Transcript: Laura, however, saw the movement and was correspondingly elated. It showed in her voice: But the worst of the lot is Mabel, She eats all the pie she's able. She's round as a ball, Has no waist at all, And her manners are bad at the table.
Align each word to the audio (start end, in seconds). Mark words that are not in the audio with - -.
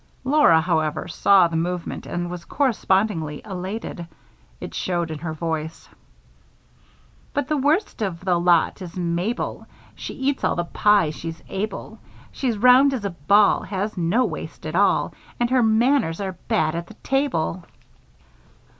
Laura, 0.23 0.59
however, 0.61 1.07
saw 1.07 1.47
the 1.47 1.55
movement 1.55 2.07
and 2.07 2.31
was 2.31 2.43
correspondingly 2.45 3.39
elated. 3.45 4.07
It 4.59 4.73
showed 4.73 5.11
in 5.11 5.19
her 5.19 5.31
voice: 5.31 5.87
But 7.35 7.47
the 7.47 7.57
worst 7.57 8.01
of 8.01 8.25
the 8.25 8.39
lot 8.39 8.81
is 8.81 8.97
Mabel, 8.97 9.67
She 9.93 10.15
eats 10.15 10.43
all 10.43 10.55
the 10.55 10.63
pie 10.65 11.11
she's 11.11 11.43
able. 11.49 11.99
She's 12.31 12.57
round 12.57 12.95
as 12.95 13.05
a 13.05 13.11
ball, 13.11 13.61
Has 13.61 13.95
no 13.95 14.25
waist 14.25 14.65
at 14.65 14.75
all, 14.75 15.13
And 15.39 15.51
her 15.51 15.61
manners 15.61 16.19
are 16.19 16.35
bad 16.47 16.73
at 16.73 16.87
the 16.87 16.95
table. 16.95 17.63